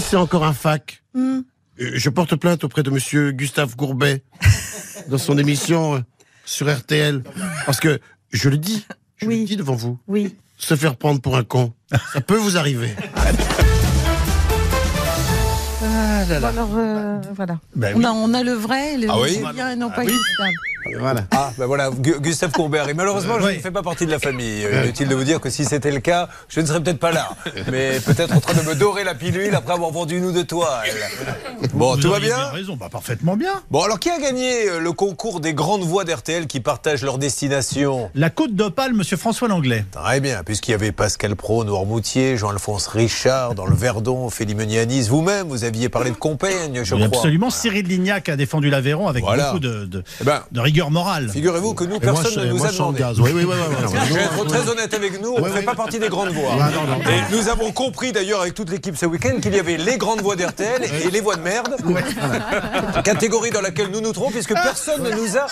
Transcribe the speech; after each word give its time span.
si 0.00 0.10
c'est 0.10 0.16
encore 0.16 0.44
un 0.44 0.52
fac. 0.52 1.02
Hmm. 1.14 1.40
Euh, 1.80 1.90
Je 1.94 2.10
porte 2.10 2.36
plainte 2.36 2.64
auprès 2.64 2.82
de 2.82 2.90
monsieur 2.90 3.32
Gustave 3.32 3.74
Gourbet 3.76 4.22
dans 5.08 5.18
son 5.18 5.36
émission 5.38 5.96
euh, 5.96 6.00
sur 6.44 6.72
RTL. 6.72 7.22
Parce 7.66 7.80
que, 7.80 7.98
je 8.30 8.48
le 8.48 8.58
dis, 8.58 8.86
je 9.16 9.26
Oui. 9.26 9.40
le 9.40 9.46
dis 9.46 9.56
devant 9.56 9.74
vous, 9.74 9.98
Oui. 10.06 10.34
se 10.56 10.74
faire 10.76 10.96
prendre 10.96 11.20
pour 11.20 11.36
un 11.36 11.44
con, 11.44 11.72
ça 12.12 12.20
peut 12.20 12.36
vous 12.36 12.56
arriver. 12.56 12.94
Bon, 16.28 16.44
alors, 16.44 16.68
euh, 16.76 17.18
voilà. 17.34 17.58
Ben 17.74 17.94
on, 17.96 18.04
a, 18.04 18.10
on 18.10 18.34
a 18.34 18.42
le 18.42 18.52
vrai, 18.52 18.98
le 18.98 19.06
Ah 19.08 19.18
oui 19.18 19.40
bien 19.54 19.70
et 19.72 19.76
non 19.76 19.88
pas 19.88 20.04
Gustave. 20.04 20.50
Voilà. 20.98 21.22
Ah, 21.32 21.50
ben 21.58 21.66
voilà, 21.66 21.90
Gu- 21.90 22.20
Gustave 22.20 22.52
Courbet. 22.52 22.80
Et 22.88 22.94
malheureusement, 22.94 23.38
je 23.40 23.46
oui. 23.46 23.56
ne 23.56 23.60
fais 23.60 23.70
pas 23.70 23.82
partie 23.82 24.06
de 24.06 24.10
la 24.10 24.18
famille. 24.18 24.64
Euh, 24.64 24.84
Inutile 24.84 25.08
de 25.08 25.14
vous 25.14 25.24
dire 25.24 25.40
que 25.40 25.50
si 25.50 25.64
c'était 25.64 25.90
le 25.90 26.00
cas, 26.00 26.28
je 26.48 26.60
ne 26.60 26.66
serais 26.66 26.80
peut-être 26.82 26.98
pas 26.98 27.12
là. 27.12 27.28
Mais 27.70 27.98
peut-être 28.00 28.34
en 28.34 28.40
train 28.40 28.54
de 28.54 28.62
me 28.66 28.74
dorer 28.74 29.04
la 29.04 29.14
pilule 29.14 29.54
après 29.54 29.74
avoir 29.74 29.90
vendu 29.90 30.16
une 30.18 30.24
ou 30.26 30.32
deux 30.32 30.44
toiles. 30.44 30.88
Bon, 31.74 31.94
Vous 31.94 32.00
tout 32.02 32.10
va 32.10 32.20
bien 32.20 32.36
raison, 32.48 32.76
bah, 32.76 32.88
parfaitement 32.90 33.36
bien. 33.36 33.52
Bon, 33.70 33.82
alors 33.82 33.98
qui 33.98 34.10
a 34.10 34.18
gagné 34.18 34.68
euh, 34.68 34.80
le 34.80 34.92
concours 34.92 35.40
des 35.40 35.54
grandes 35.54 35.82
voix 35.82 36.04
d'RTL 36.04 36.46
qui 36.46 36.60
partagent 36.60 37.02
leur 37.02 37.18
destination 37.18 38.10
La 38.14 38.30
côte 38.30 38.54
d'Opale, 38.54 38.94
monsieur 38.94 39.16
François 39.16 39.48
Langlais. 39.48 39.84
Très 39.92 40.20
bien, 40.20 40.42
puisqu'il 40.44 40.70
y 40.72 40.74
avait 40.74 40.92
Pascal 40.92 41.36
Pro, 41.36 41.64
Noirmoutier, 41.64 42.36
Jean-Alphonse 42.36 42.86
Richard, 42.88 43.54
dans 43.54 43.66
le 43.66 43.74
Verdon, 43.74 44.30
Félix 44.30 44.58
Meunier 44.58 44.80
à 44.80 44.86
Nice. 44.86 45.08
Vous-même, 45.08 45.48
vous 45.48 45.64
aviez 45.64 45.88
parlé 45.88 46.10
de 46.10 46.16
Compiègne, 46.16 46.82
je 46.84 46.94
Oui, 46.94 47.02
crois. 47.06 47.18
absolument. 47.18 47.50
Cyril 47.50 47.86
Lignac 47.86 48.28
a 48.28 48.36
défendu 48.36 48.70
l'Aveyron 48.70 49.08
avec 49.08 49.24
Voilà. 49.24 49.46
beaucoup 49.46 49.58
de, 49.60 49.84
de- 49.84 50.02
Eh 50.20 50.24
ben, 50.24 50.42
de 50.52 50.60
rigueur 50.60 50.77
morale. 50.88 51.28
Figurez-vous 51.32 51.74
que 51.74 51.84
nous, 51.84 51.90
moi, 51.90 52.00
personne 52.00 52.32
je- 52.34 52.40
ne 52.40 52.46
nous 52.46 52.56
moi, 52.58 52.68
a 52.68 52.72
demandé. 52.72 53.04
Oui, 53.18 53.30
oui, 53.34 53.44
oui, 53.44 53.44
oui, 53.44 53.76
oui. 53.92 53.98
Je 54.08 54.14
vais 54.14 54.20
être 54.22 54.44
très 54.46 54.68
honnête 54.68 54.94
avec 54.94 55.20
nous, 55.20 55.34
on 55.36 55.40
ne 55.44 55.50
fait 55.50 55.62
pas 55.62 55.74
partie 55.74 55.98
des 55.98 56.08
grandes 56.08 56.30
voix. 56.30 56.52
Ah, 56.60 56.70
non, 56.70 56.82
non, 56.82 56.96
non. 56.98 57.10
Et 57.10 57.34
nous 57.36 57.48
avons 57.48 57.72
compris 57.72 58.12
d'ailleurs 58.12 58.40
avec 58.42 58.54
toute 58.54 58.70
l'équipe 58.70 58.96
ce 58.96 59.06
week-end 59.06 59.40
qu'il 59.42 59.54
y 59.54 59.58
avait 59.58 59.76
les 59.76 59.98
grandes 59.98 60.20
voix 60.22 60.36
d'RTL 60.36 60.82
et 61.04 61.10
les 61.10 61.20
voix 61.20 61.36
de 61.36 61.42
merde. 61.42 61.76
Catégorie 63.04 63.50
dans 63.50 63.60
laquelle 63.60 63.88
nous 63.90 64.00
nous 64.00 64.12
trouvons 64.12 64.30
puisque 64.30 64.54
personne 64.54 65.02
ne 65.02 65.10
nous 65.10 65.36
a 65.36 65.46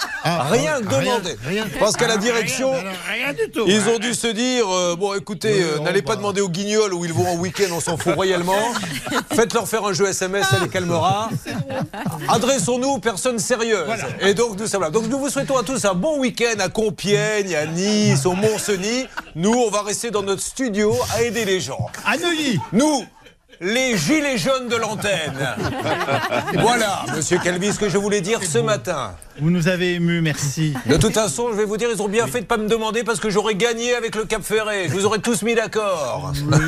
rien 0.44 0.80
demandé. 0.80 1.36
Ah, 1.44 1.48
rien. 1.48 1.64
Parce 1.78 1.96
qu'à 1.96 2.06
la 2.06 2.16
direction, 2.16 2.70
Rien, 2.72 2.82
rien 3.12 3.32
du 3.32 3.50
tout. 3.50 3.64
ils 3.66 3.88
ont 3.88 3.98
dû 3.98 4.14
se 4.14 4.26
dire 4.28 4.64
euh, 4.72 4.96
bon 4.96 5.14
écoutez, 5.14 5.62
euh, 5.62 5.78
n'allez 5.80 6.00
on 6.02 6.06
pas 6.06 6.16
demander 6.16 6.40
aux 6.40 6.48
guignols 6.48 6.94
où 6.94 7.04
ils 7.04 7.12
vont 7.12 7.26
en 7.28 7.36
week-end, 7.36 7.72
on 7.72 7.80
s'en 7.80 7.96
fout 7.96 8.14
royalement. 8.14 8.54
Faites-leur 9.34 9.66
faire 9.68 9.84
un 9.84 9.92
jeu 9.92 10.06
SMS, 10.06 10.46
ça 10.48 10.58
les 10.62 10.68
calmera. 10.68 11.30
Adressons-nous 12.28 12.88
aux 12.88 12.98
personnes 12.98 13.38
sérieuses. 13.38 13.86
Et 14.20 14.34
donc 14.34 14.58
nous 14.58 14.66
sommes 14.66 14.82
là. 14.82 14.90
Donc 14.90 15.05
nous 15.08 15.18
vous 15.18 15.28
souhaitons 15.28 15.56
à 15.56 15.62
tous 15.62 15.84
un 15.84 15.94
bon 15.94 16.18
week-end 16.18 16.58
à 16.58 16.68
Compiègne, 16.68 17.54
à 17.54 17.66
Nice, 17.66 18.26
au 18.26 18.32
Mont-Cenis. 18.32 19.06
Nous, 19.34 19.52
on 19.52 19.70
va 19.70 19.82
rester 19.82 20.10
dans 20.10 20.22
notre 20.22 20.42
studio 20.42 20.94
à 21.14 21.22
aider 21.22 21.44
les 21.44 21.60
gens. 21.60 21.86
À 22.04 22.16
Neuilly 22.16 22.58
Nous, 22.72 23.04
les 23.60 23.96
gilets 23.96 24.38
jaunes 24.38 24.68
de 24.68 24.76
l'antenne. 24.76 25.56
voilà, 26.60 27.04
Monsieur 27.14 27.38
Calvi, 27.38 27.72
ce 27.72 27.78
que 27.78 27.88
je 27.88 27.98
voulais 27.98 28.20
dire 28.20 28.40
ce 28.42 28.58
matin. 28.58 29.14
Vous 29.40 29.50
nous 29.50 29.68
avez 29.68 29.94
émus, 29.94 30.22
merci. 30.22 30.74
De 30.86 30.96
toute 30.96 31.12
façon, 31.12 31.48
je 31.50 31.56
vais 31.56 31.64
vous 31.64 31.76
dire, 31.76 31.88
ils 31.92 32.00
ont 32.00 32.08
bien 32.08 32.26
fait 32.26 32.40
de 32.40 32.46
pas 32.46 32.56
me 32.56 32.68
demander 32.68 33.04
parce 33.04 33.20
que 33.20 33.28
j'aurais 33.28 33.54
gagné 33.54 33.94
avec 33.94 34.14
le 34.14 34.24
Cap 34.24 34.42
Ferré. 34.42 34.88
Je 34.88 34.94
vous 34.94 35.04
aurais 35.04 35.18
tous 35.18 35.42
mis 35.42 35.54
d'accord. 35.54 36.32
Oui, 36.34 36.58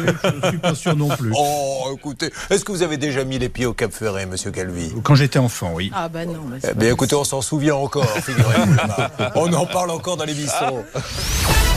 je 0.42 0.48
suis 0.48 0.58
pas 0.58 0.74
sûr 0.74 0.94
non 0.94 1.08
plus. 1.08 1.32
Oh, 1.34 1.90
écoutez, 1.94 2.30
est-ce 2.50 2.64
que 2.64 2.72
vous 2.72 2.82
avez 2.82 2.96
déjà 2.98 3.24
mis 3.24 3.38
les 3.38 3.48
pieds 3.48 3.66
au 3.66 3.72
Cap 3.72 3.92
Ferré, 3.92 4.26
Monsieur 4.26 4.50
Calvi? 4.50 4.92
Quand 5.02 5.14
j'étais 5.14 5.38
enfant, 5.38 5.72
oui. 5.74 5.90
Ah 5.94 6.08
bah 6.08 6.26
non. 6.26 6.42
bah, 6.46 6.56
Eh 6.70 6.74
bien, 6.74 6.92
écoutez, 6.92 7.14
on 7.14 7.24
s'en 7.24 7.40
souvient 7.40 7.76
encore, 7.76 8.08
figurez-vous. 8.08 8.76
On 9.34 9.52
en 9.52 9.66
parle 9.66 9.90
encore 9.90 10.16
dans 10.16 10.24
l'émission. 10.24 10.84